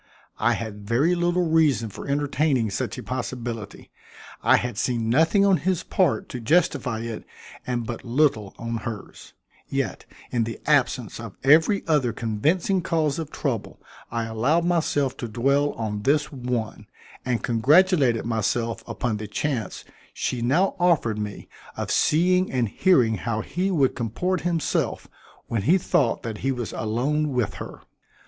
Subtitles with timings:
[0.39, 3.91] I had very little reason for entertaining such a possibility.
[4.41, 7.23] I had seen nothing on his part to justify it
[7.67, 9.33] and but little on hers.
[9.67, 13.79] Yet in the absence of every other convincing cause of trouble
[14.09, 16.87] I allowed myself to dwell on this one,
[17.23, 21.47] and congratulated myself upon the chance she now offered me
[21.77, 25.07] of seeing and hearing how he would comport himself
[25.45, 27.81] when he thought that he was alone with her.